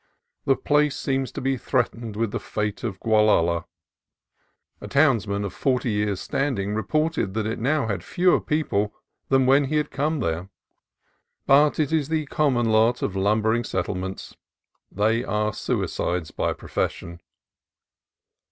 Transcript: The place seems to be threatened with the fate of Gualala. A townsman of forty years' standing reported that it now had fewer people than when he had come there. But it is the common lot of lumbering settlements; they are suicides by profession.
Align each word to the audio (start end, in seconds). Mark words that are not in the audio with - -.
The 0.45 0.55
place 0.55 0.95
seems 0.97 1.31
to 1.33 1.41
be 1.41 1.57
threatened 1.57 2.15
with 2.15 2.31
the 2.31 2.39
fate 2.39 2.83
of 2.83 2.99
Gualala. 3.01 3.65
A 4.81 4.87
townsman 4.87 5.45
of 5.45 5.53
forty 5.53 5.91
years' 5.91 6.19
standing 6.19 6.73
reported 6.73 7.35
that 7.35 7.45
it 7.45 7.59
now 7.59 7.85
had 7.85 8.03
fewer 8.03 8.39
people 8.41 8.95
than 9.29 9.45
when 9.45 9.65
he 9.65 9.75
had 9.75 9.91
come 9.91 10.19
there. 10.19 10.49
But 11.45 11.79
it 11.79 11.93
is 11.93 12.09
the 12.09 12.25
common 12.25 12.71
lot 12.71 13.03
of 13.03 13.15
lumbering 13.15 13.63
settlements; 13.63 14.35
they 14.91 15.23
are 15.23 15.53
suicides 15.53 16.31
by 16.31 16.53
profession. 16.53 17.21